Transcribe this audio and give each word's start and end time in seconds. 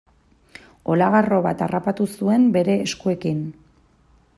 Olagarro 0.93 1.39
bat 1.49 1.61
harrapatu 1.67 2.09
zuen 2.17 2.49
bere 2.59 2.81
eskuekin. 2.89 3.49